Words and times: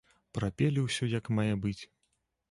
Прапелі 0.35 0.79
ўсё 0.85 1.09
як 1.11 1.29
мае 1.39 1.53
быць. 1.65 1.83